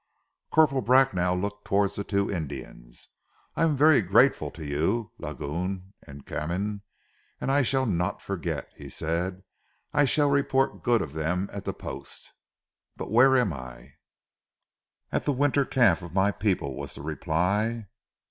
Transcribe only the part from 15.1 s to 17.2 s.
"At ze winter encampment of my people!" was the